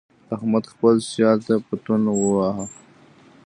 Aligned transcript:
احمد 0.35 0.63
خپل 0.71 0.95
سیال 1.11 1.37
ته 1.45 1.53
پتون 1.65 2.01
وواهه. 2.09 2.65